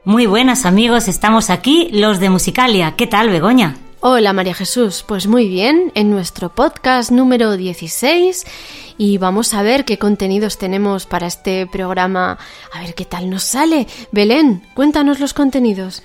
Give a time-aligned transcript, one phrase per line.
[0.03, 2.97] Muy buenas amigos, estamos aquí los de Musicalia.
[2.97, 3.77] ¿Qué tal, Begoña?
[3.99, 8.45] Hola María Jesús, pues muy bien, en nuestro podcast número 16
[8.99, 12.37] y vamos a ver qué contenidos tenemos para este programa,
[12.71, 13.87] a ver qué tal nos sale.
[14.11, 16.03] Belén, cuéntanos los contenidos.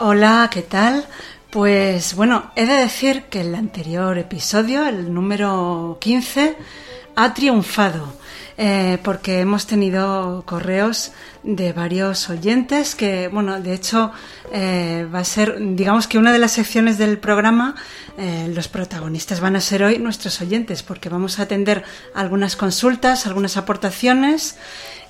[0.00, 1.06] Hola, ¿qué tal?
[1.50, 6.56] Pues bueno, he de decir que el anterior episodio, el número 15,
[7.14, 8.14] ha triunfado.
[8.58, 14.12] Eh, porque hemos tenido correos de varios oyentes que, bueno, de hecho
[14.52, 17.74] eh, va a ser, digamos que una de las secciones del programa,
[18.18, 21.82] eh, los protagonistas van a ser hoy nuestros oyentes, porque vamos a atender
[22.14, 24.56] algunas consultas, algunas aportaciones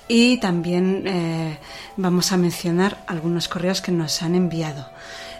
[0.07, 1.59] y también
[1.95, 4.89] vamos a mencionar algunos correos que nos han enviado.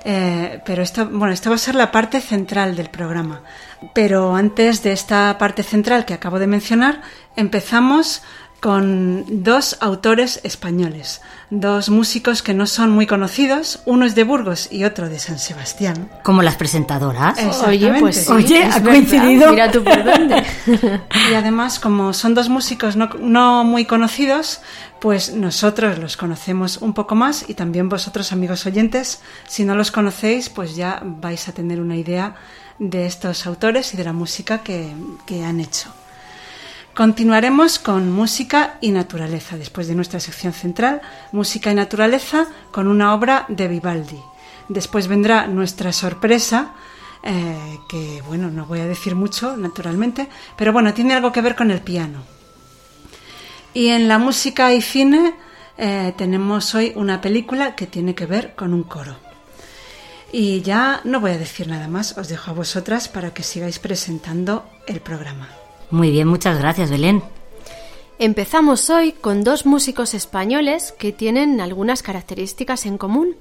[0.03, 3.43] pero esto, bueno, esta va a ser la parte central del programa.
[3.93, 7.01] Pero antes de esta parte central que acabo de mencionar,
[7.35, 8.21] empezamos
[8.63, 14.71] con dos autores españoles, dos músicos que no son muy conocidos, uno es de Burgos
[14.71, 16.09] y otro de San Sebastián.
[16.23, 17.37] Como las presentadoras.
[17.67, 19.51] Oye, pues Oye, ha coincidido.
[19.51, 20.45] Mira tú por dónde.
[21.29, 24.61] y además, como son dos músicos no, no muy conocidos,
[25.01, 29.91] pues nosotros los conocemos un poco más y también vosotros, amigos oyentes, si no los
[29.91, 32.35] conocéis, pues ya vais a tener una idea
[32.79, 34.91] de estos autores y de la música que,
[35.25, 35.93] que han hecho.
[36.93, 41.01] Continuaremos con música y naturaleza, después de nuestra sección central,
[41.31, 44.19] música y naturaleza, con una obra de Vivaldi.
[44.69, 46.73] Después vendrá nuestra sorpresa,
[47.23, 51.55] eh, que bueno, no voy a decir mucho, naturalmente, pero bueno, tiene algo que ver
[51.55, 52.21] con el piano.
[53.73, 55.33] Y en la música y cine
[55.79, 59.32] eh, tenemos hoy una película que tiene que ver con un coro.
[60.35, 63.77] Y ya no voy a decir nada más, os dejo a vosotras para que sigáis
[63.77, 65.47] presentando el programa.
[65.91, 67.21] Muy bien, muchas gracias, Belén.
[68.17, 73.35] Empezamos hoy con dos músicos españoles que tienen algunas características en común.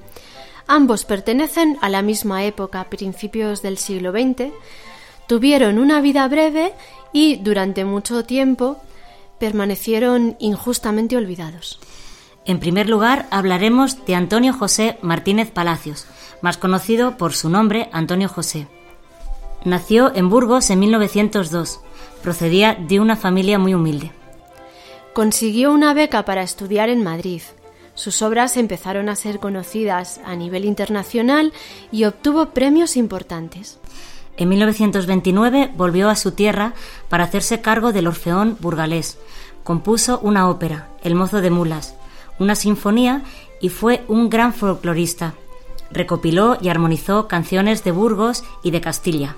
[0.66, 4.52] Ambos pertenecen a la misma época, principios del siglo XX,
[5.26, 6.74] tuvieron una vida breve
[7.10, 8.82] y durante mucho tiempo
[9.38, 11.80] permanecieron injustamente olvidados.
[12.44, 16.06] En primer lugar, hablaremos de Antonio José Martínez Palacios,
[16.42, 18.68] más conocido por su nombre Antonio José.
[19.64, 21.80] Nació en Burgos en 1902
[22.22, 24.12] Procedía de una familia muy humilde.
[25.12, 27.42] Consiguió una beca para estudiar en Madrid.
[27.94, 31.52] Sus obras empezaron a ser conocidas a nivel internacional
[31.90, 33.78] y obtuvo premios importantes.
[34.36, 36.74] En 1929 volvió a su tierra
[37.08, 39.18] para hacerse cargo del Orfeón burgalés.
[39.64, 41.94] Compuso una ópera, El mozo de mulas,
[42.38, 43.22] una sinfonía
[43.60, 45.34] y fue un gran folclorista.
[45.92, 49.36] Recopiló y armonizó canciones de Burgos y de Castilla.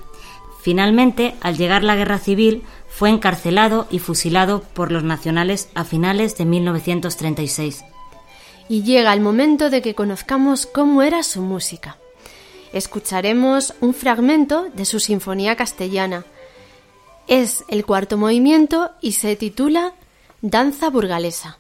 [0.62, 6.38] Finalmente, al llegar la guerra civil, fue encarcelado y fusilado por los nacionales a finales
[6.38, 7.84] de 1936.
[8.68, 11.98] Y llega el momento de que conozcamos cómo era su música.
[12.72, 16.24] Escucharemos un fragmento de su Sinfonía Castellana.
[17.26, 19.92] Es el cuarto movimiento y se titula
[20.40, 21.58] Danza Burgalesa.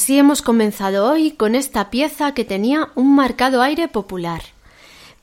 [0.00, 4.40] Así hemos comenzado hoy con esta pieza que tenía un marcado aire popular.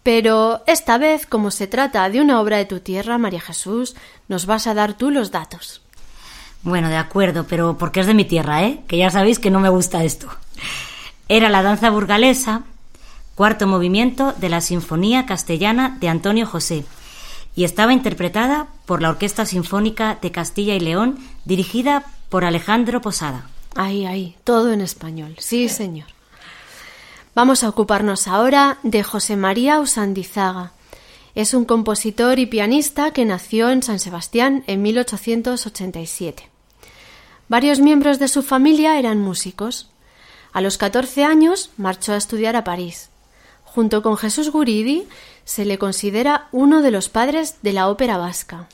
[0.03, 3.95] Pero esta vez, como se trata de una obra de tu tierra, María Jesús,
[4.27, 5.81] nos vas a dar tú los datos.
[6.61, 8.83] Bueno, de acuerdo, pero porque es de mi tierra, ¿eh?
[8.87, 10.27] Que ya sabéis que no me gusta esto.
[11.27, 12.61] Era la danza burgalesa,
[13.33, 16.85] cuarto movimiento de la Sinfonía Castellana de Antonio José,
[17.55, 23.47] y estaba interpretada por la Orquesta Sinfónica de Castilla y León, dirigida por Alejandro Posada.
[23.77, 25.35] Ahí, ahí, todo en español.
[25.37, 26.07] Sí, señor.
[27.35, 30.71] Vamos a ocuparnos ahora de José María Usandizaga.
[31.35, 36.49] Es un compositor y pianista que nació en San Sebastián en 1887.
[37.49, 39.91] Varios miembros de su familia eran músicos.
[40.53, 43.11] A los 14 años marchó a estudiar a París.
[43.63, 45.07] Junto con Jesús Guridi,
[45.45, 48.67] se le considera uno de los padres de la ópera vasca.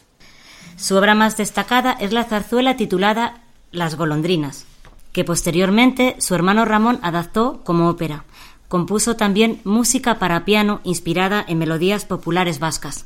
[0.78, 3.42] Su obra más destacada es la zarzuela titulada
[3.74, 4.66] Las golondrinas,
[5.14, 8.26] que posteriormente su hermano Ramón adaptó como ópera.
[8.68, 13.06] Compuso también música para piano inspirada en melodías populares vascas.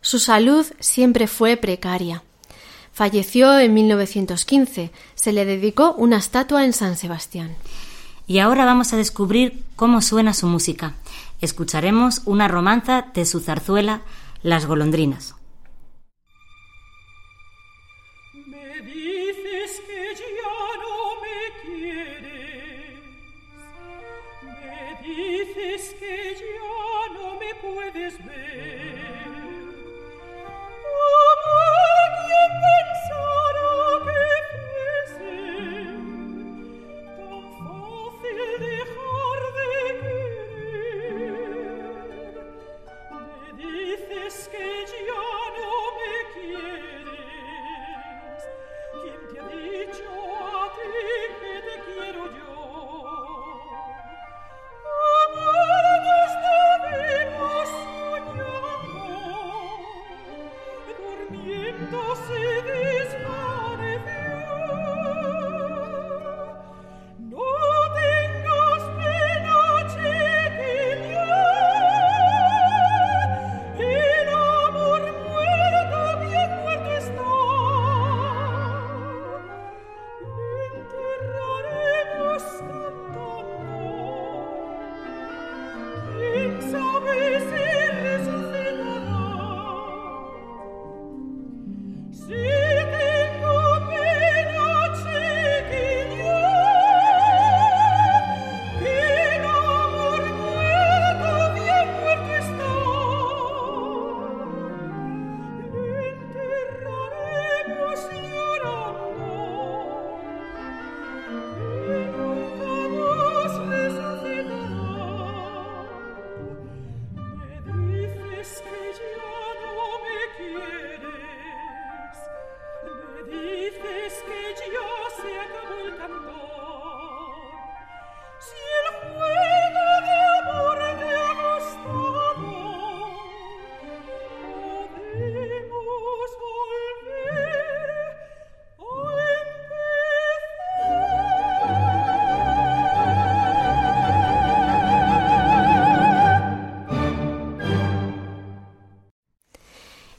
[0.00, 2.22] Su salud siempre fue precaria.
[2.92, 4.90] Falleció en 1915.
[5.14, 7.54] Se le dedicó una estatua en San Sebastián.
[8.26, 10.94] Y ahora vamos a descubrir cómo suena su música.
[11.40, 14.02] Escucharemos una romanza de su zarzuela
[14.42, 15.34] Las golondrinas.
[27.92, 28.47] this be?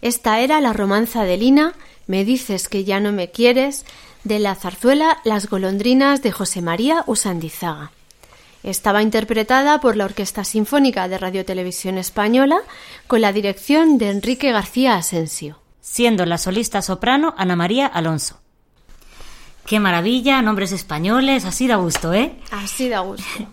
[0.09, 1.73] Esta era la romanza de Lina,
[2.07, 3.85] Me dices que ya no me quieres,
[4.23, 7.91] de la zarzuela Las golondrinas de José María Usandizaga.
[8.63, 12.57] Estaba interpretada por la Orquesta Sinfónica de Radio Televisión Española
[13.05, 15.59] con la dirección de Enrique García Asensio.
[15.79, 18.39] Siendo la solista soprano Ana María Alonso.
[19.67, 22.35] Qué maravilla, nombres españoles, así da gusto, ¿eh?
[22.49, 23.45] Así da gusto.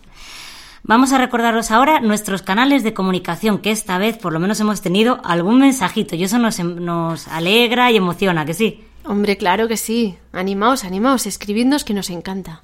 [0.88, 4.82] Vamos a recordaros ahora nuestros canales de comunicación, que esta vez por lo menos hemos
[4.82, 8.84] tenido algún mensajito y eso nos, em, nos alegra y emociona, que sí.
[9.04, 10.16] Hombre, claro que sí.
[10.32, 12.62] Animaos, animaos, escribidnos que nos encanta.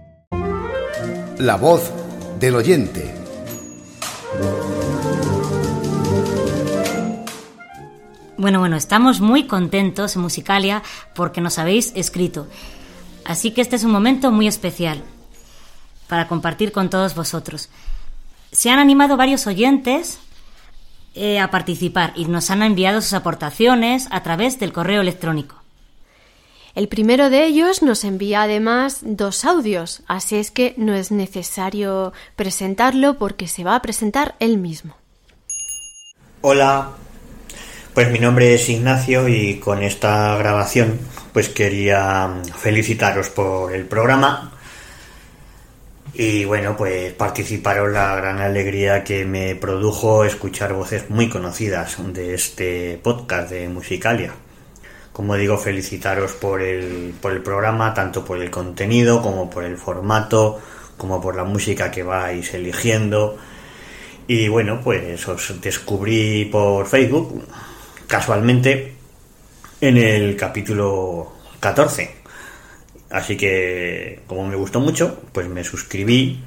[1.41, 1.91] La voz
[2.39, 3.15] del oyente.
[8.37, 10.83] Bueno, bueno, estamos muy contentos en Musicalia
[11.15, 12.45] porque nos habéis escrito.
[13.25, 15.01] Así que este es un momento muy especial
[16.07, 17.69] para compartir con todos vosotros.
[18.51, 20.19] Se han animado varios oyentes
[21.15, 25.60] eh, a participar y nos han enviado sus aportaciones a través del correo electrónico.
[26.73, 32.13] El primero de ellos nos envía además dos audios, así es que no es necesario
[32.37, 34.95] presentarlo porque se va a presentar él mismo.
[36.39, 36.91] Hola,
[37.93, 40.97] pues mi nombre es Ignacio y con esta grabación
[41.33, 44.53] pues quería felicitaros por el programa
[46.13, 52.33] y bueno pues participaros la gran alegría que me produjo escuchar voces muy conocidas de
[52.33, 54.33] este podcast de Musicalia.
[55.13, 59.77] Como digo, felicitaros por el, por el programa, tanto por el contenido como por el
[59.77, 60.59] formato,
[60.97, 63.37] como por la música que vais eligiendo.
[64.27, 67.43] Y bueno, pues os descubrí por Facebook,
[68.07, 68.93] casualmente,
[69.81, 72.21] en el capítulo 14.
[73.09, 76.41] Así que, como me gustó mucho, pues me suscribí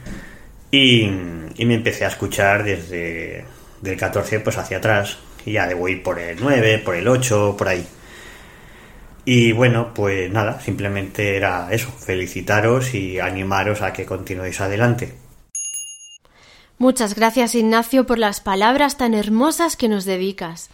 [0.71, 3.45] y, me empecé a escuchar desde
[3.81, 5.19] del 14 pues hacia atrás.
[5.45, 7.87] Y ya de voy por el 9, por el 8, por ahí.
[9.25, 15.17] Y bueno, pues nada, simplemente era eso, felicitaros y animaros a que continuéis adelante.
[16.77, 20.69] Muchas gracias Ignacio por las palabras tan hermosas que nos dedicas.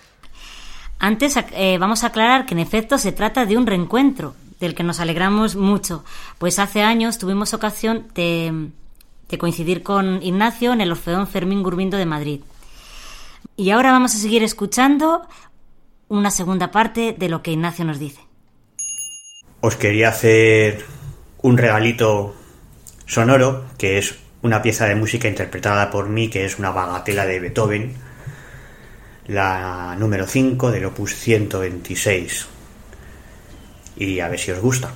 [0.98, 4.82] Antes eh, vamos a aclarar que en efecto se trata de un reencuentro, del que
[4.82, 6.04] nos alegramos mucho,
[6.38, 8.70] pues hace años tuvimos ocasión de,
[9.28, 12.40] de coincidir con Ignacio en el Orfeón Fermín Gurbindo de Madrid.
[13.56, 15.26] Y ahora vamos a seguir escuchando
[16.08, 18.29] una segunda parte de lo que Ignacio nos dice
[19.60, 20.84] os quería hacer
[21.42, 22.34] un regalito
[23.06, 27.40] sonoro, que es una pieza de música interpretada por mí, que es una bagatela de
[27.40, 27.94] Beethoven,
[29.26, 32.46] la número 5 del opus 126.
[33.96, 34.94] Y a ver si os gusta.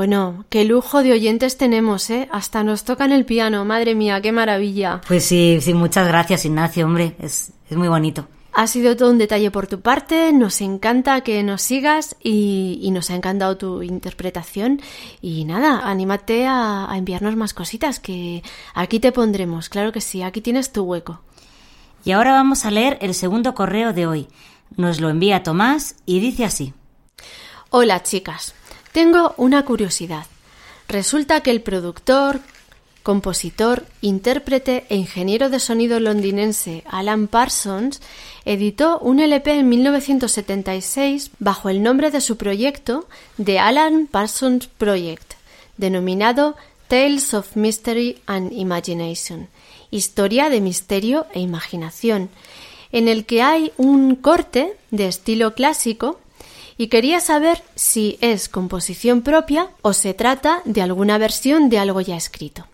[0.00, 2.26] Bueno, qué lujo de oyentes tenemos, ¿eh?
[2.32, 5.02] Hasta nos tocan el piano, madre mía, qué maravilla.
[5.06, 8.26] Pues sí, sí, muchas gracias, Ignacio, hombre, es, es muy bonito.
[8.54, 13.10] Ha sido todo un detalle por tu parte, nos encanta que nos sigas y, nos
[13.10, 14.80] ha encantado tu interpretación.
[15.20, 20.22] Y nada, anímate a, a, enviarnos más cositas, que aquí te pondremos, claro que sí,
[20.22, 21.20] aquí tienes tu hueco.
[22.06, 24.28] Y ahora vamos a leer el segundo correo de hoy.
[24.78, 26.72] Nos lo envía Tomás y dice así.
[27.68, 28.54] Hola chicas,
[28.92, 30.26] tengo una curiosidad.
[30.88, 32.40] Resulta que el productor,
[33.02, 38.00] compositor, intérprete e ingeniero de sonido londinense Alan Parsons
[38.44, 43.06] editó un LP en 1976 bajo el nombre de su proyecto
[43.42, 45.34] The Alan Parsons Project,
[45.76, 46.56] denominado
[46.88, 49.48] Tales of Mystery and Imagination,
[49.90, 52.30] historia de misterio e imaginación,
[52.90, 56.18] en el que hay un corte de estilo clásico
[56.80, 62.00] y quería saber si es composición propia o se trata de alguna versión de algo
[62.00, 62.66] ya escrito.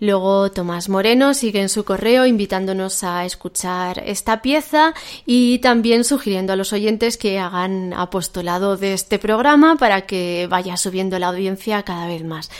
[0.00, 4.92] Luego Tomás Moreno sigue en su correo invitándonos a escuchar esta pieza
[5.24, 10.76] y también sugiriendo a los oyentes que hagan apostolado de este programa para que vaya
[10.76, 12.50] subiendo la audiencia cada vez más.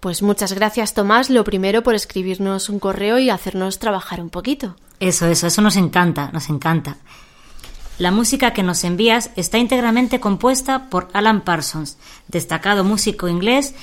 [0.00, 4.74] Pues muchas gracias Tomás, lo primero por escribirnos un correo y hacernos trabajar un poquito.
[5.00, 6.96] Eso, eso, eso nos encanta, nos encanta.
[8.00, 13.74] La música que nos envías está íntegramente compuesta por Alan Parsons, destacado músico inglés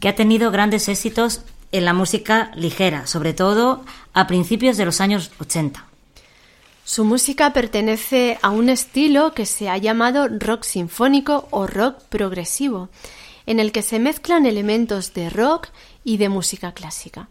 [0.00, 3.84] que ha tenido grandes éxitos en la música ligera, sobre todo
[4.14, 5.84] a principios de los años 80.
[6.84, 12.88] Su música pertenece a un estilo que se ha llamado rock sinfónico o rock progresivo,
[13.44, 15.68] en el que se mezclan elementos de rock
[16.02, 17.28] y de música clásica.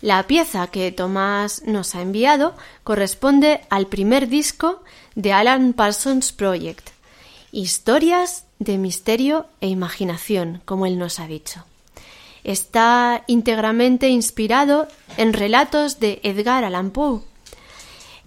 [0.00, 4.82] La pieza que Tomás nos ha enviado corresponde al primer disco
[5.16, 6.90] de Alan Parsons Project,
[7.50, 11.64] Historias de misterio e imaginación, como él nos ha dicho.
[12.44, 17.22] Está íntegramente inspirado en relatos de Edgar Allan Poe.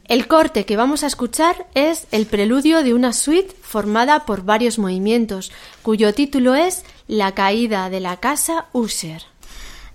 [0.06, 4.80] El corte que vamos a escuchar es el preludio de una suite formada por varios
[4.80, 5.52] movimientos,
[5.84, 9.22] cuyo título es La caída de la casa Usher.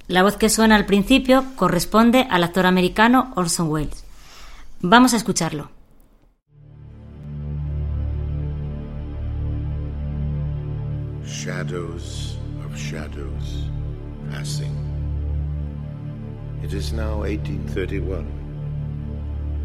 [0.07, 4.05] La voz que suena al principio corresponde al actor americano Orson Welles.
[4.81, 5.74] Vamos a escucharlo.
[11.35, 13.65] Shadows of shadows
[14.31, 14.73] passing.
[16.63, 18.25] It is now 1831,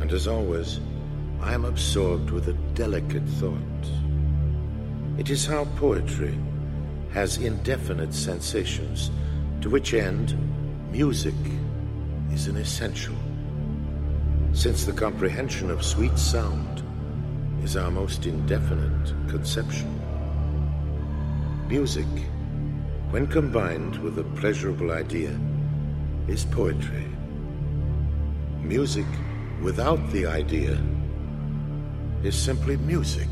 [0.01, 0.79] and as always,
[1.39, 3.53] I am absorbed with a delicate thought.
[5.17, 6.35] It is how poetry
[7.13, 9.11] has indefinite sensations
[9.61, 10.35] to which end
[10.91, 11.35] music
[12.33, 13.15] is an essential,
[14.53, 16.83] since the comprehension of sweet sound
[17.63, 20.08] is our most indefinite conception.
[21.69, 22.07] Music,
[23.11, 25.39] when combined with a pleasurable idea,
[26.27, 27.05] is poetry.
[28.63, 29.05] Music
[29.61, 30.81] without the idea
[32.23, 33.29] is simply music.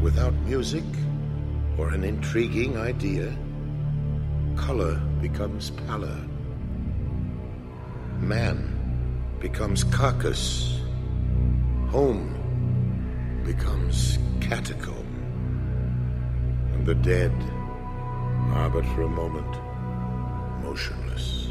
[0.00, 0.84] Without music
[1.76, 3.30] or an intriguing idea,
[4.56, 6.16] color becomes pallor.
[8.20, 10.80] Man becomes carcass.
[11.90, 12.32] Home
[13.44, 14.99] becomes catacomb.
[16.80, 17.32] And the dead
[18.54, 19.54] are but for a moment
[20.62, 21.49] motionless.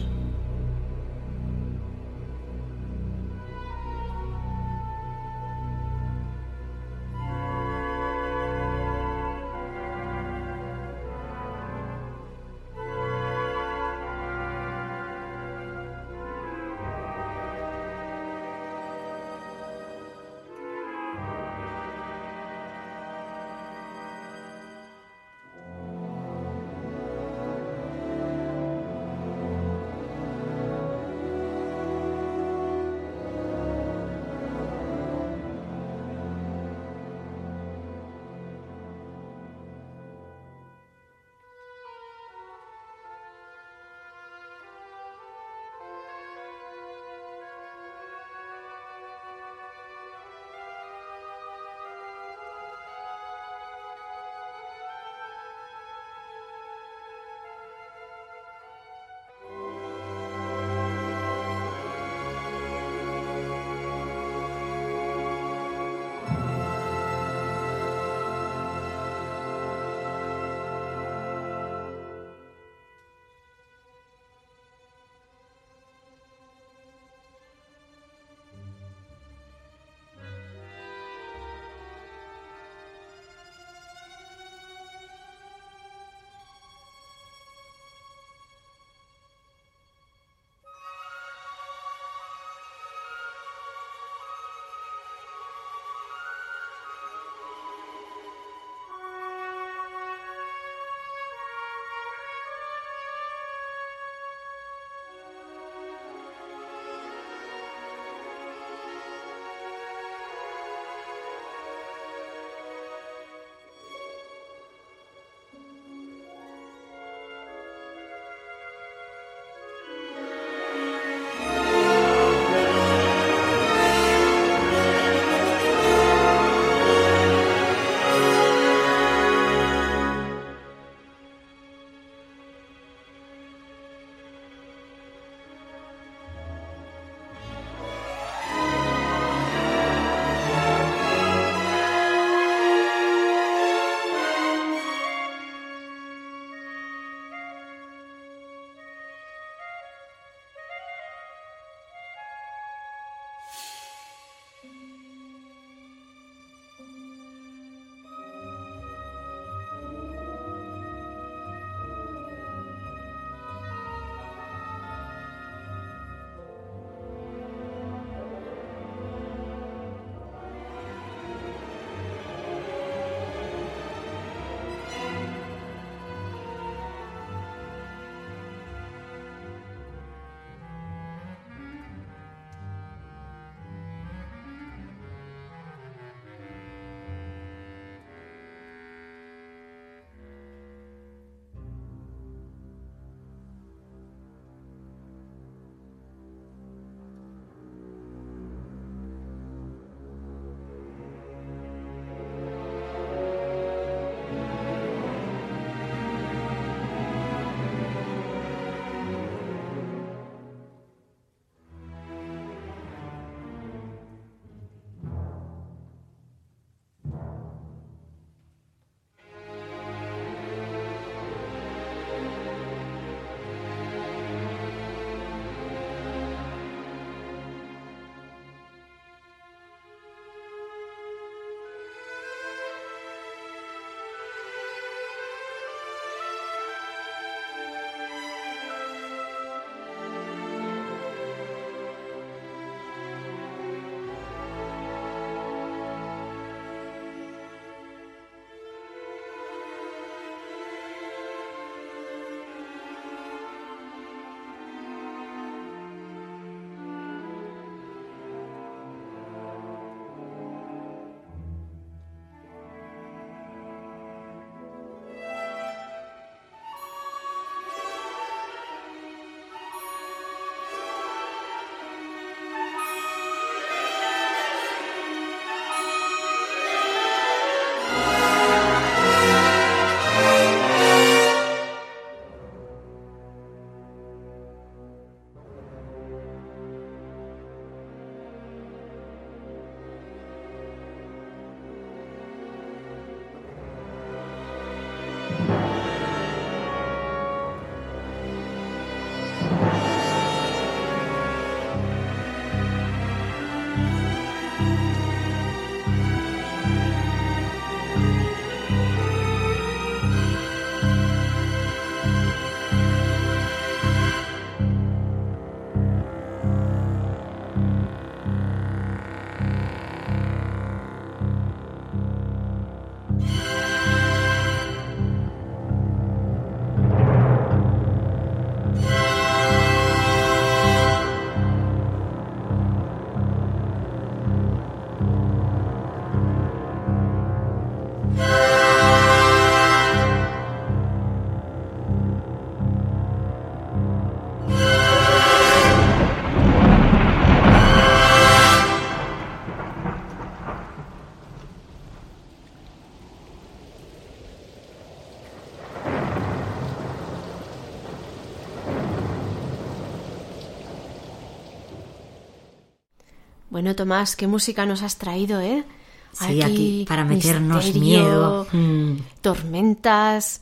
[363.59, 365.65] Bueno, Tomás, ¿qué música nos has traído, eh?
[366.13, 368.47] Sí, aquí, para meternos miedo.
[368.53, 368.99] Mm.
[369.19, 370.41] Tormentas.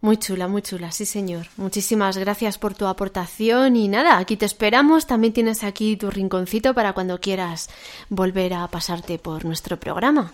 [0.00, 1.46] Muy chula, muy chula, sí señor.
[1.56, 5.06] Muchísimas gracias por tu aportación y nada, aquí te esperamos.
[5.06, 7.70] También tienes aquí tu rinconcito para cuando quieras
[8.08, 10.32] volver a pasarte por nuestro programa.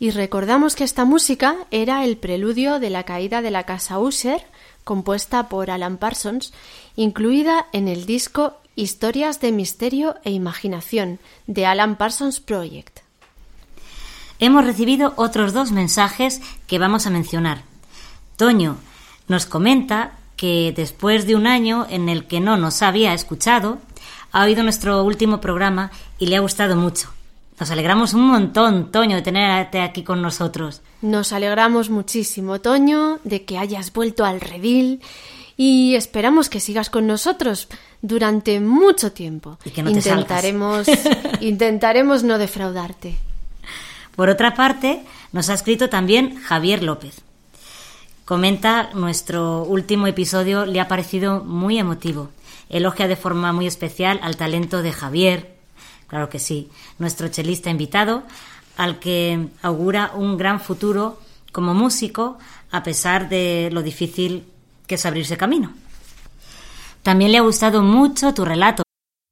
[0.00, 4.42] Y recordamos que esta música era el preludio de la caída de la casa Usher,
[4.82, 6.52] compuesta por Alan Parsons,
[6.96, 13.00] incluida en el disco Historias de Misterio e Imaginación de Alan Parsons Project.
[14.38, 17.62] Hemos recibido otros dos mensajes que vamos a mencionar.
[18.36, 18.76] Toño
[19.26, 23.78] nos comenta que después de un año en el que no nos había escuchado,
[24.30, 27.12] ha oído nuestro último programa y le ha gustado mucho.
[27.58, 30.82] Nos alegramos un montón, Toño, de tenerte aquí con nosotros.
[31.02, 35.00] Nos alegramos muchísimo, Toño, de que hayas vuelto al redil
[35.60, 37.66] y esperamos que sigas con nosotros
[38.00, 39.58] durante mucho tiempo.
[39.64, 40.86] Y que no intentaremos,
[41.40, 43.16] intentaremos no defraudarte.
[44.14, 47.22] Por otra parte, nos ha escrito también Javier López.
[48.24, 52.28] Comenta, nuestro último episodio le ha parecido muy emotivo.
[52.68, 55.56] Elogia de forma muy especial al talento de Javier,
[56.06, 56.68] claro que sí,
[57.00, 58.22] nuestro chelista invitado,
[58.76, 62.38] al que augura un gran futuro como músico,
[62.70, 64.44] a pesar de lo difícil
[64.88, 65.72] que es abrirse camino.
[67.04, 68.82] También le ha gustado mucho tu relato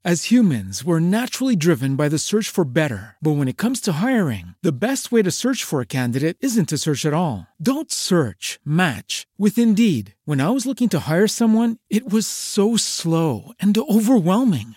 [0.09, 3.17] As humans, we're naturally driven by the search for better.
[3.21, 6.69] But when it comes to hiring, the best way to search for a candidate isn't
[6.69, 7.49] to search at all.
[7.61, 10.15] Don't search, match with Indeed.
[10.25, 14.77] When I was looking to hire someone, it was so slow and overwhelming.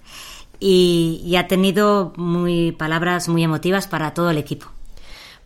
[0.61, 4.67] Y, y ha tenido muy palabras muy emotivas para todo el equipo.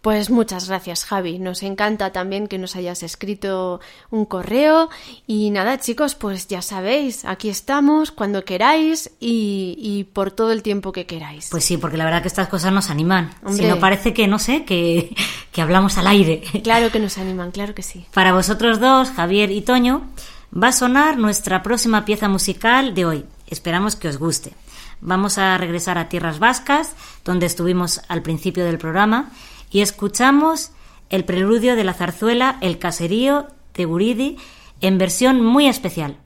[0.01, 1.39] Pues muchas gracias, Javi.
[1.39, 3.79] Nos encanta también que nos hayas escrito
[4.11, 4.89] un correo.
[5.25, 10.61] Y nada, chicos, pues ya sabéis, aquí estamos cuando queráis y, y por todo el
[10.61, 11.47] tiempo que queráis.
[11.49, 13.31] Pues sí, porque la verdad que estas cosas nos animan.
[13.43, 13.63] Hombre.
[13.63, 15.15] Si no parece que, no sé, que,
[15.51, 16.43] que hablamos al aire.
[16.61, 18.05] Claro que nos animan, claro que sí.
[18.13, 20.03] Para vosotros dos, Javier y Toño,
[20.53, 23.25] va a sonar nuestra próxima pieza musical de hoy.
[23.47, 24.53] Esperamos que os guste.
[25.01, 29.31] Vamos a regresar a Tierras Vascas, donde estuvimos al principio del programa,
[29.69, 30.71] y escuchamos
[31.09, 34.37] el preludio de la zarzuela El Caserío de Guridi
[34.81, 36.17] en versión muy especial.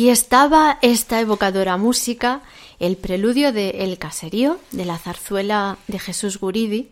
[0.00, 2.40] Aquí estaba esta evocadora música,
[2.78, 6.88] el preludio de El Caserío, de la zarzuela de Jesús Guridi.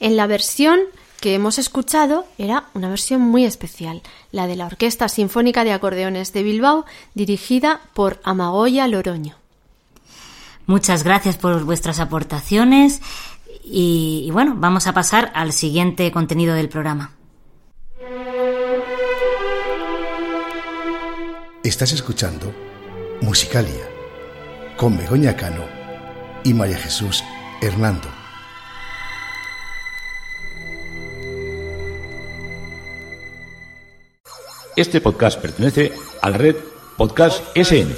[0.00, 0.80] En la versión
[1.20, 4.02] que hemos escuchado era una versión muy especial,
[4.32, 9.36] la de la Orquesta Sinfónica de Acordeones de Bilbao, dirigida por Amagoya Loroño.
[10.66, 13.00] Muchas gracias por vuestras aportaciones
[13.64, 17.12] y, y bueno, vamos a pasar al siguiente contenido del programa.
[21.62, 22.54] Estás escuchando
[23.20, 23.86] Musicalia
[24.78, 25.62] con Begoña Cano
[26.42, 27.22] y María Jesús
[27.60, 28.08] Hernando.
[34.74, 35.92] Este podcast pertenece
[36.22, 36.56] a la red
[36.96, 37.94] Podcast SN.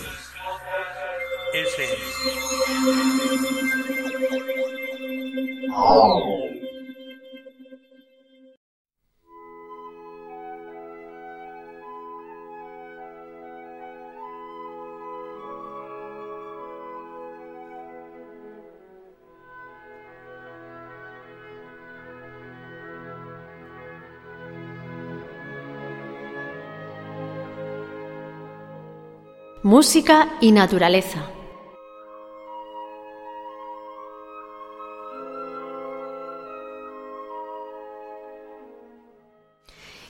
[29.64, 31.24] Música y naturaleza.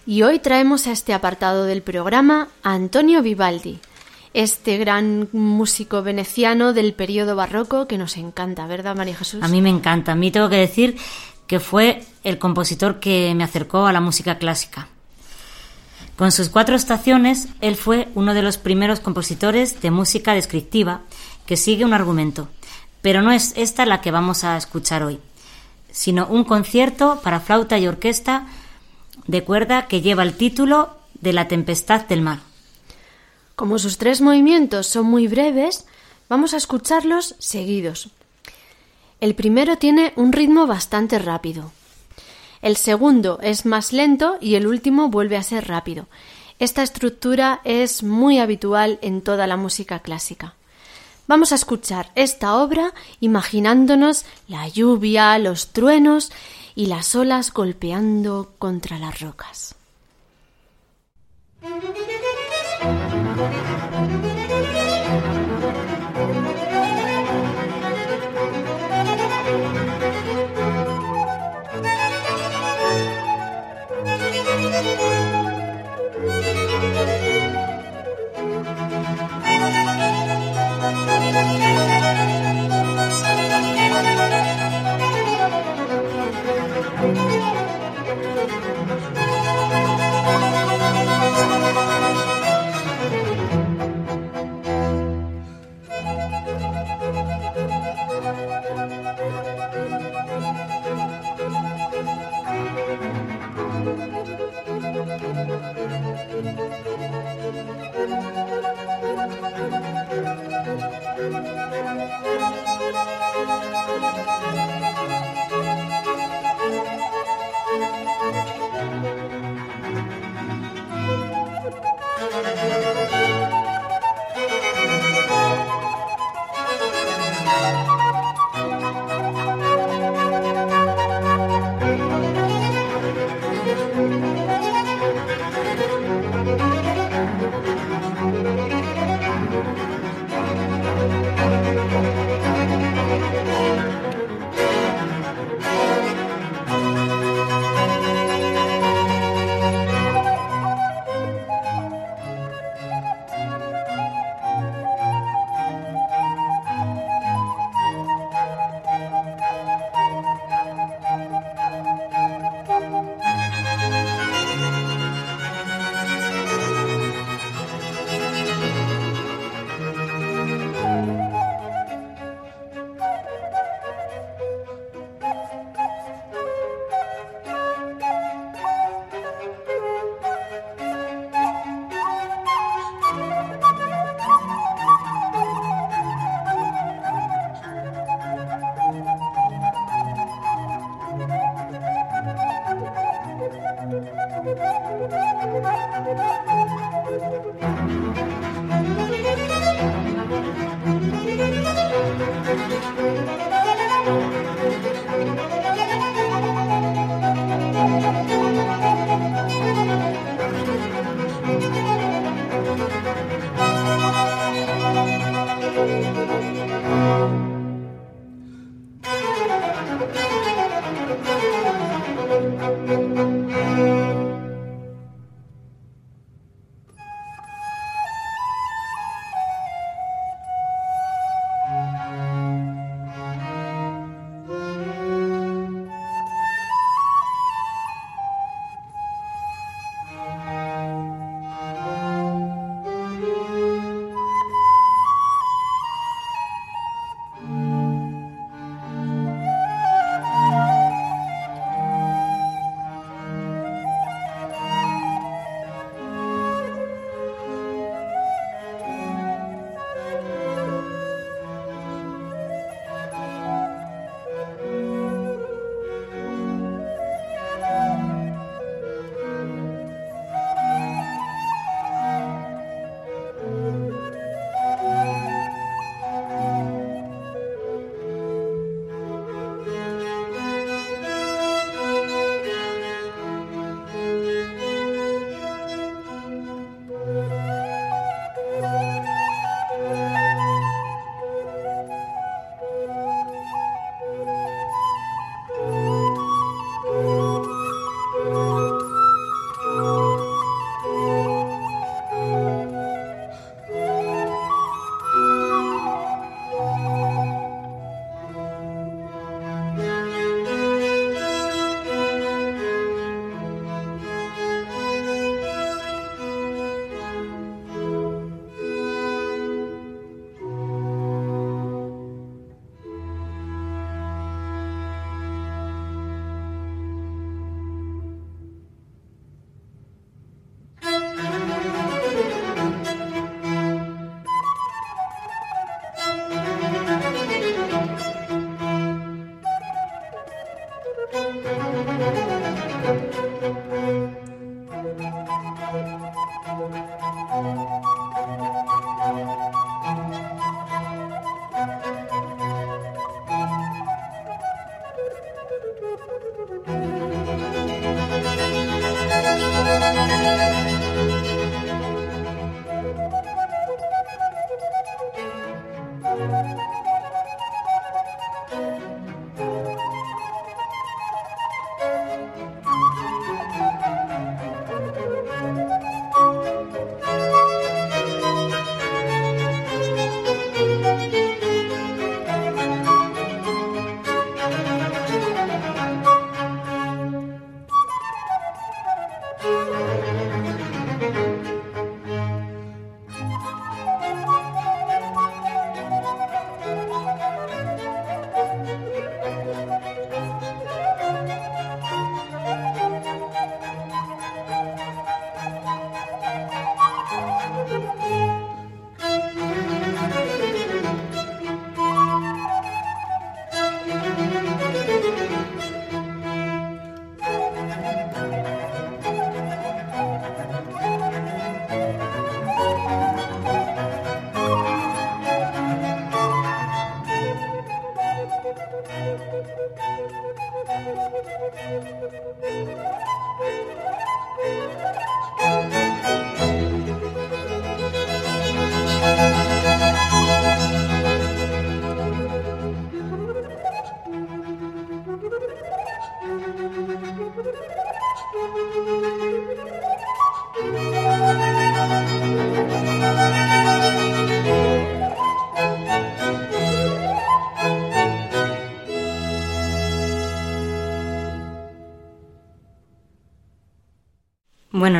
[0.06, 3.78] Y hoy traemos a este apartado del programa a Antonio Vivaldi,
[4.32, 9.42] este gran músico veneciano del periodo barroco que nos encanta, ¿verdad, María Jesús?
[9.42, 10.12] A mí me encanta.
[10.12, 10.96] A mí tengo que decir
[11.46, 14.88] que fue el compositor que me acercó a la música clásica.
[16.16, 21.00] Con sus cuatro estaciones, él fue uno de los primeros compositores de música descriptiva
[21.46, 22.48] que sigue un argumento,
[23.00, 25.18] pero no es esta la que vamos a escuchar hoy,
[25.90, 28.46] sino un concierto para flauta y orquesta
[29.26, 32.40] de cuerda que lleva el título de La Tempestad del Mar.
[33.56, 35.86] Como sus tres movimientos son muy breves,
[36.28, 38.10] vamos a escucharlos seguidos.
[39.20, 41.72] El primero tiene un ritmo bastante rápido.
[42.62, 46.06] El segundo es más lento y el último vuelve a ser rápido.
[46.60, 50.54] Esta estructura es muy habitual en toda la música clásica.
[51.26, 56.30] Vamos a escuchar esta obra imaginándonos la lluvia, los truenos
[56.76, 59.74] y las olas golpeando contra las rocas.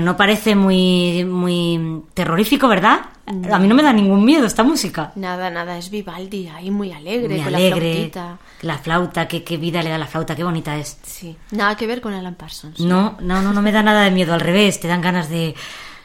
[0.03, 3.01] No parece muy, muy terrorífico, ¿verdad?
[3.27, 5.13] A mí no me da ningún miedo esta música.
[5.15, 7.81] Nada, nada, es Vivaldi, ahí muy alegre, Muy con alegre.
[7.81, 8.39] la flautita.
[8.63, 10.99] La flauta, qué, qué vida le da la flauta, qué bonita es.
[11.05, 12.81] Sí, nada que ver con Alan Parsons.
[12.81, 15.55] No, no, no, no me da nada de miedo, al revés, te dan ganas de,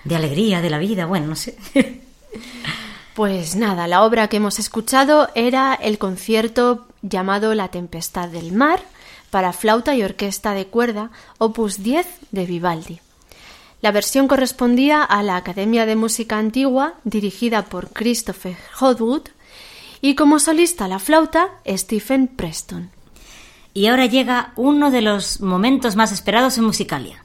[0.03, 1.57] de alegría, de la vida, bueno, no sé.
[3.15, 8.79] Pues nada, la obra que hemos escuchado era el concierto llamado La Tempestad del Mar
[9.31, 12.99] para flauta y orquesta de cuerda, opus 10 de Vivaldi.
[13.81, 19.27] La versión correspondía a la Academia de Música Antigua, dirigida por Christopher Hogwood,
[20.01, 22.89] y como solista a la flauta, Stephen Preston.
[23.73, 27.23] Y ahora llega uno de los momentos más esperados en Musicalia.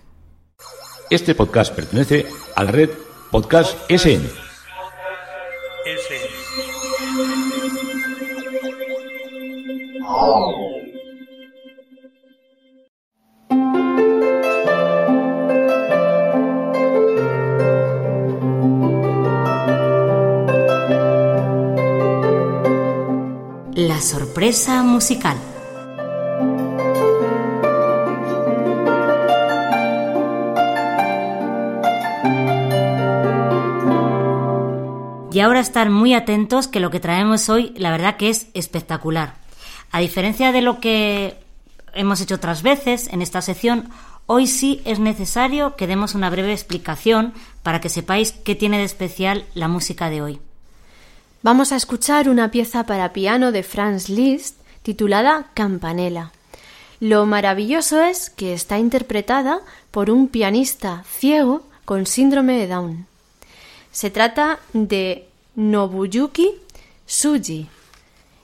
[1.08, 2.90] Este podcast pertenece a la red
[3.30, 4.28] Podcast SN.
[10.00, 10.71] La
[24.02, 25.36] sorpresa musical.
[35.32, 39.36] Y ahora estar muy atentos que lo que traemos hoy, la verdad que es espectacular.
[39.90, 41.38] A diferencia de lo que
[41.94, 43.88] hemos hecho otras veces en esta sección,
[44.26, 47.32] hoy sí es necesario que demos una breve explicación
[47.62, 50.40] para que sepáis qué tiene de especial la música de hoy.
[51.44, 56.30] Vamos a escuchar una pieza para piano de Franz Liszt titulada Campanella.
[57.00, 63.06] Lo maravilloso es que está interpretada por un pianista ciego con síndrome de Down.
[63.90, 65.26] Se trata de
[65.56, 66.48] Nobuyuki
[67.06, 67.66] Tsuji.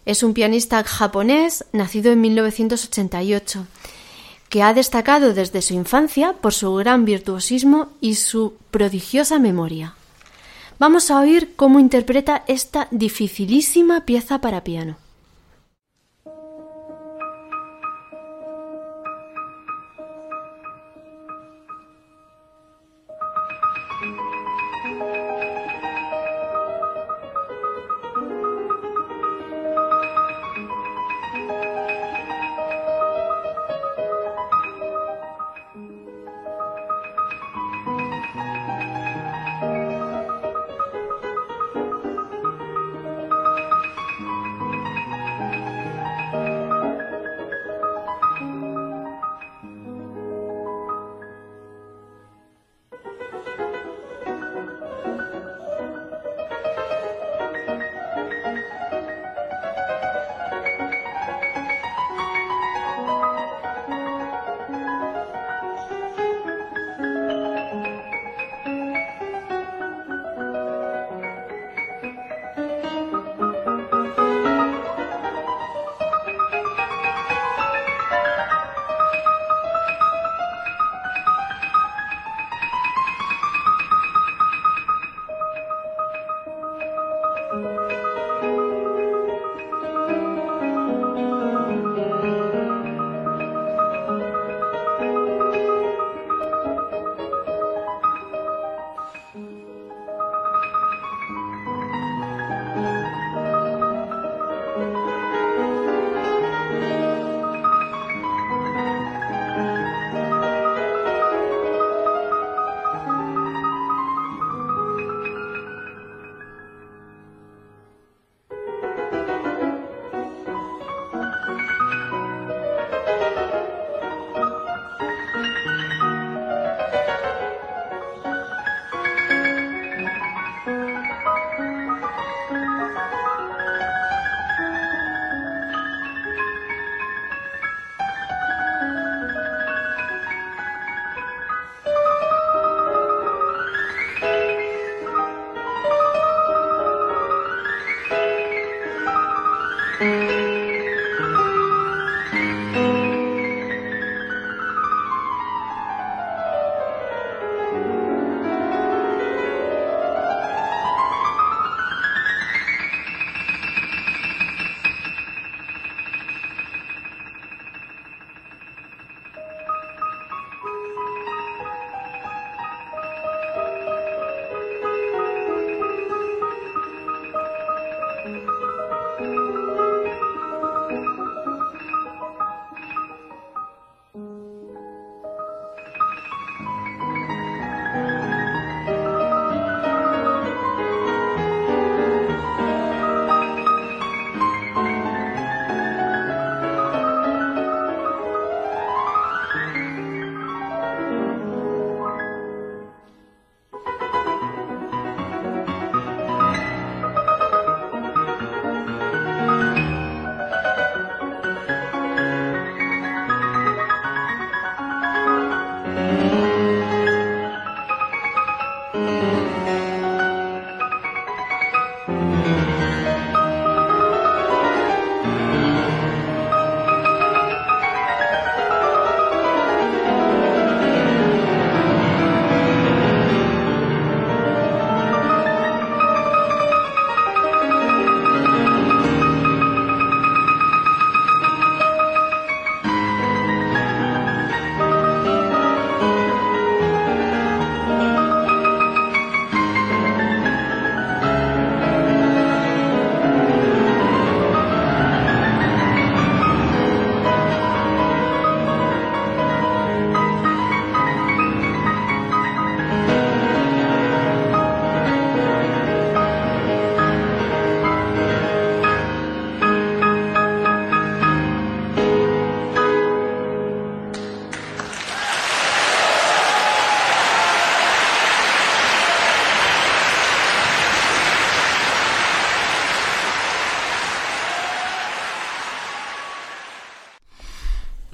[0.04, 3.64] Es un pianista japonés nacido en 1988
[4.48, 9.94] que ha destacado desde su infancia por su gran virtuosismo y su prodigiosa memoria.
[10.78, 14.96] Vamos a oír cómo interpreta esta dificilísima pieza para piano.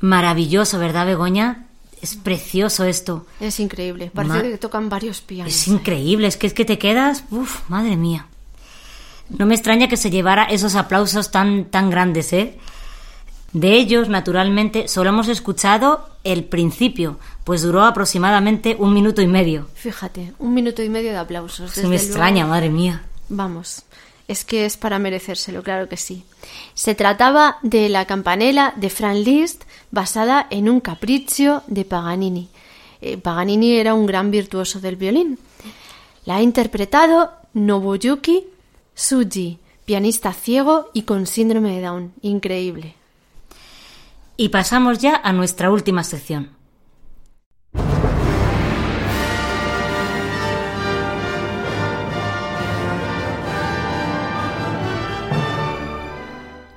[0.05, 1.65] Maravilloso, ¿verdad, Begoña?
[2.03, 3.25] Es precioso esto.
[3.41, 4.11] Es increíble.
[4.15, 5.51] Parece Ma- que tocan varios pianos.
[5.51, 8.27] Es increíble, es que es que te quedas, uf, madre mía.
[9.31, 12.59] No me extraña que se llevara esos aplausos tan tan grandes, ¿eh?
[13.55, 19.69] De ellos, naturalmente, solo hemos escuchado el principio, pues duró aproximadamente un minuto y medio.
[19.75, 21.71] Fíjate, un minuto y medio de aplausos.
[21.71, 23.05] Se me extraña, madre mía.
[23.31, 23.85] Vamos,
[24.29, 26.25] es que es para merecérselo, claro que sí.
[26.75, 32.49] Se trataba de la campanela de Franz Liszt basada en un capriccio de Paganini.
[33.01, 35.39] Eh, Paganini era un gran virtuoso del violín.
[36.25, 38.45] La ha interpretado Nobuyuki
[38.95, 42.13] Tsuji, pianista ciego y con síndrome de Down.
[42.23, 42.95] Increíble.
[44.37, 46.51] Y pasamos ya a nuestra última sección.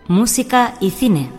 [0.10, 1.30] Música y cine.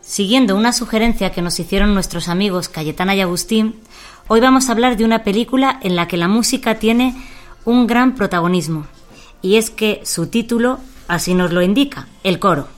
[0.00, 3.74] Siguiendo una sugerencia que nos hicieron nuestros amigos Cayetana y Agustín,
[4.28, 7.16] hoy vamos a hablar de una película en la que la música tiene
[7.64, 8.86] un gran protagonismo.
[9.42, 10.78] Y es que su título
[11.08, 12.77] así nos lo indica, el coro.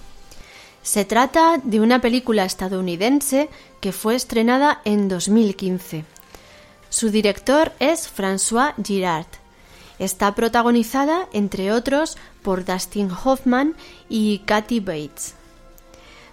[0.83, 3.51] Se trata de una película estadounidense
[3.81, 6.05] que fue estrenada en 2015.
[6.89, 9.27] Su director es François Girard.
[9.99, 13.75] Está protagonizada, entre otros, por Dustin Hoffman
[14.09, 15.35] y Kathy Bates.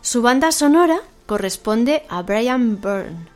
[0.02, 3.28] Su banda sonora corresponde a Brian Byrne.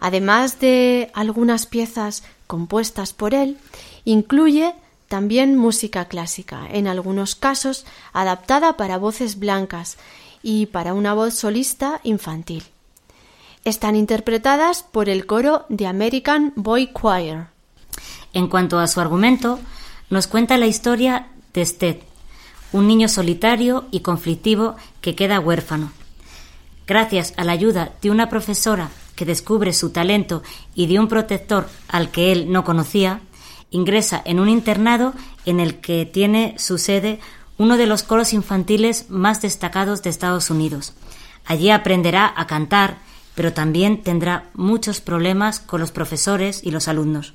[0.00, 3.56] Además de algunas piezas compuestas por él,
[4.04, 4.74] incluye
[5.08, 9.98] también música clásica, en algunos casos adaptada para voces blancas
[10.42, 12.64] y para una voz solista infantil.
[13.64, 17.46] Están interpretadas por el coro de American Boy Choir.
[18.32, 19.58] En cuanto a su argumento,
[20.10, 21.96] nos cuenta la historia de Sted,
[22.72, 25.90] un niño solitario y conflictivo que queda huérfano.
[26.86, 30.42] Gracias a la ayuda de una profesora que descubre su talento
[30.74, 33.20] y de un protector al que él no conocía,
[33.70, 35.14] ingresa en un internado
[35.44, 37.20] en el que tiene su sede
[37.58, 40.92] uno de los coros infantiles más destacados de Estados Unidos.
[41.44, 42.98] Allí aprenderá a cantar,
[43.34, 47.34] pero también tendrá muchos problemas con los profesores y los alumnos.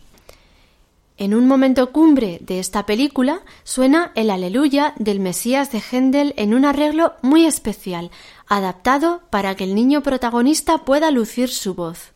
[1.18, 6.54] En un momento cumbre de esta película suena el Aleluya del Mesías de Händel en
[6.54, 8.10] un arreglo muy especial,
[8.48, 12.14] adaptado para que el niño protagonista pueda lucir su voz.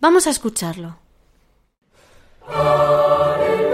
[0.00, 1.03] Vamos a escucharlo.
[2.46, 3.73] Hallelujah.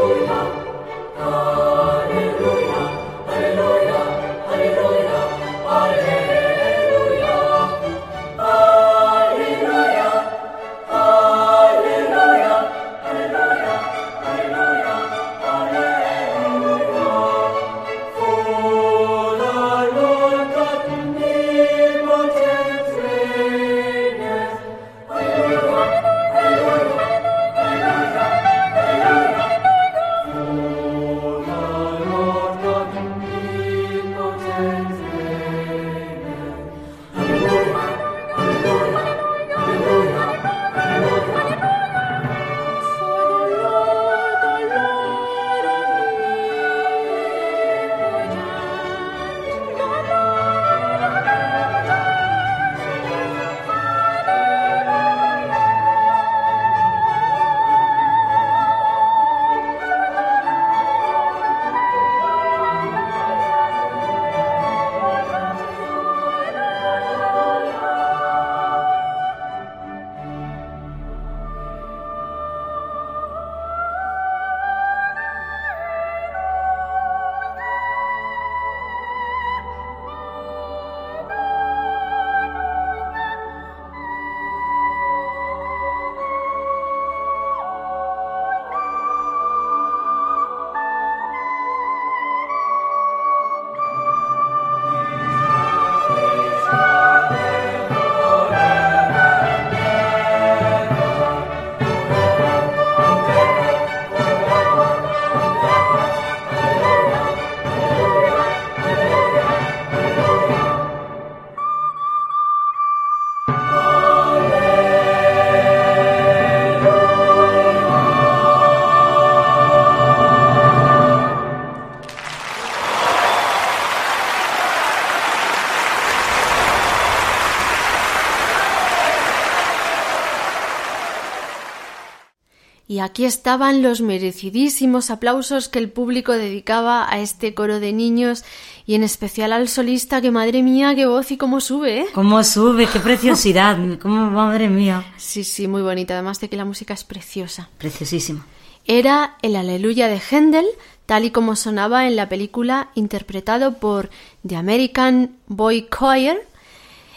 [133.01, 138.45] Y aquí estaban los merecidísimos aplausos que el público dedicaba a este coro de niños
[138.85, 142.07] y en especial al solista, que madre mía, qué voz y cómo sube, ¿eh?
[142.13, 145.15] Cómo sube, qué preciosidad, cómo madre mía.
[145.17, 147.71] Sí, sí, muy bonita, además de que la música es preciosa.
[147.79, 148.45] Preciosísima.
[148.87, 150.67] Era el Aleluya de Händel,
[151.07, 154.11] tal y como sonaba en la película interpretado por
[154.47, 156.37] The American Boy Choir,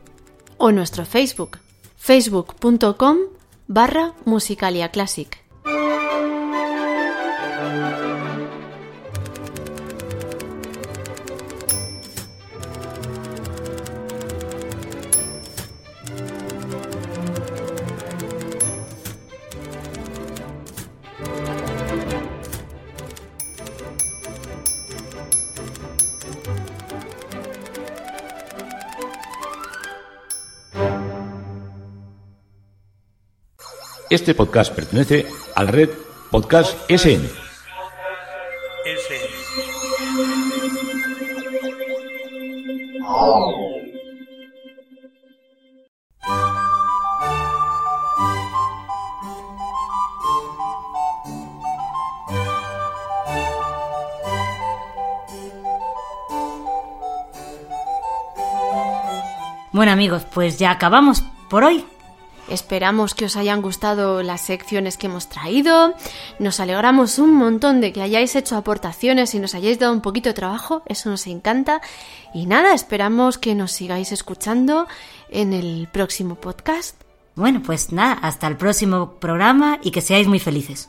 [0.57, 1.59] o nuestro Facebook
[1.97, 3.19] facebook.com
[3.69, 5.48] barra musicaliaclassic.
[34.11, 35.91] Este podcast pertenece a la red
[36.31, 37.29] Podcast SN.
[59.73, 61.85] Bueno amigos, pues ya acabamos por hoy.
[62.49, 65.95] Esperamos que os hayan gustado las secciones que hemos traído.
[66.39, 70.29] Nos alegramos un montón de que hayáis hecho aportaciones y nos hayáis dado un poquito
[70.29, 70.83] de trabajo.
[70.87, 71.81] Eso nos encanta.
[72.35, 74.87] Y nada, esperamos que nos sigáis escuchando
[75.31, 77.01] en el próximo podcast.
[77.35, 80.89] Bueno, pues nada, hasta el próximo programa y que seáis muy felices.